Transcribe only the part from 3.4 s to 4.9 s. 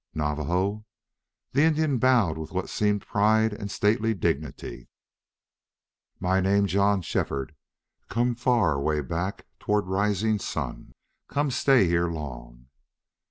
and stately dignity.